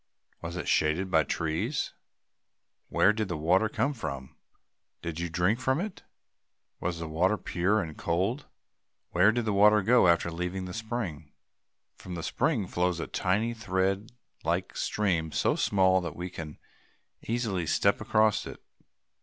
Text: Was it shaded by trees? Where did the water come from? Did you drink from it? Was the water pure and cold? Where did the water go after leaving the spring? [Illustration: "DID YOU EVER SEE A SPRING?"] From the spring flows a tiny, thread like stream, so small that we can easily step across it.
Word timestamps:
Was 0.41 0.55
it 0.57 0.67
shaded 0.67 1.11
by 1.11 1.21
trees? 1.23 1.93
Where 2.89 3.13
did 3.13 3.27
the 3.27 3.37
water 3.37 3.69
come 3.69 3.93
from? 3.93 4.35
Did 5.03 5.19
you 5.19 5.29
drink 5.29 5.59
from 5.59 5.79
it? 5.79 6.01
Was 6.79 6.97
the 6.97 7.07
water 7.07 7.37
pure 7.37 7.83
and 7.83 7.95
cold? 7.95 8.47
Where 9.11 9.31
did 9.31 9.45
the 9.45 9.53
water 9.53 9.83
go 9.83 10.07
after 10.07 10.31
leaving 10.31 10.65
the 10.65 10.73
spring? 10.73 11.33
[Illustration: 12.03 12.11
"DID 12.13 12.13
YOU 12.13 12.13
EVER 12.15 12.23
SEE 12.23 12.29
A 12.29 12.33
SPRING?"] 12.33 12.57
From 12.63 12.63
the 12.63 12.67
spring 12.67 12.67
flows 12.73 12.99
a 12.99 13.05
tiny, 13.07 13.53
thread 13.53 14.11
like 14.43 14.75
stream, 14.75 15.31
so 15.31 15.55
small 15.55 16.01
that 16.01 16.15
we 16.15 16.31
can 16.31 16.57
easily 17.27 17.67
step 17.67 18.01
across 18.01 18.47
it. 18.47 18.59